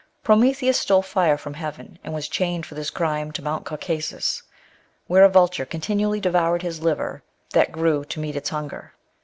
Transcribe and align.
Prometheus 0.23 0.79
stole 0.79 1.03
fire 1.03 1.37
from 1.37 1.53
heaven, 1.53 1.99
and 2.03 2.11
was 2.11 2.27
chained 2.27 2.65
for 2.65 2.73
this 2.73 2.89
crime 2.89 3.31
to 3.33 3.43
Mount 3.43 3.65
Caucasus, 3.67 4.41
where 5.05 5.23
a 5.23 5.29
vulture 5.29 5.63
continually 5.63 6.19
devoured 6.19 6.63
his 6.63 6.81
liver, 6.81 7.21
that 7.53 7.71
grew 7.71 8.03
to 8.05 8.19
meet 8.19 8.35
its 8.35 8.49
hunger. 8.49 8.93